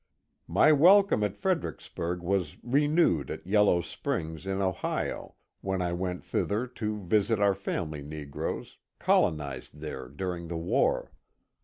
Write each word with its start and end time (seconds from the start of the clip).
My 0.47 0.71
welcome 0.71 1.23
at 1.23 1.37
Fredericksburg 1.37 2.21
was 2.23 2.57
renewed 2.63 3.29
at 3.29 3.45
Yellow 3.45 3.81
Springs 3.81 4.47
in 4.47 4.59
Ohio, 4.59 5.35
when 5.61 5.79
I 5.79 5.93
went 5.93 6.23
thither 6.25 6.65
to 6.65 6.97
visit 7.03 7.39
our 7.39 7.53
family 7.53 8.01
negroes, 8.01 8.77
colonized 8.97 9.79
there 9.79 10.07
during 10.07 10.47
the 10.47 10.57
war. 10.57 11.11